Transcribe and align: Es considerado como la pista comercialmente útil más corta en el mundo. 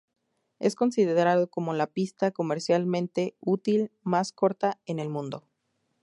Es 0.57 0.73
considerado 0.73 1.45
como 1.47 1.75
la 1.75 1.85
pista 1.85 2.31
comercialmente 2.31 3.35
útil 3.39 3.91
más 4.01 4.31
corta 4.31 4.79
en 4.87 4.97
el 4.97 5.09
mundo. 5.09 5.43